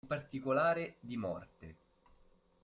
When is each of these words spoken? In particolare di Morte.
In 0.03 0.07
particolare 0.07 0.95
di 0.99 1.15
Morte. 1.15 1.75